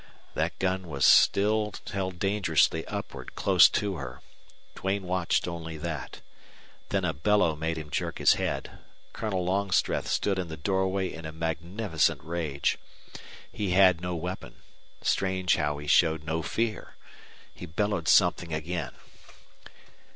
[0.33, 4.21] That gun was still held dangerously upward close to her.
[4.73, 6.21] Duane watched only that.
[6.89, 8.79] Then a bellow made him jerk his head.
[9.13, 12.79] Colonel Longstreth stood in the doorway in a magnificent rage.
[13.51, 14.55] He had no weapon.
[15.03, 16.95] Strange how he showed no fear!
[17.53, 18.93] He bellowed something again.